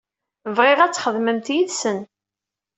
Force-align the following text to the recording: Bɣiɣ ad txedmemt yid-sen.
Bɣiɣ 0.55 0.79
ad 0.81 0.91
txedmemt 0.93 1.47
yid-sen. 1.55 1.99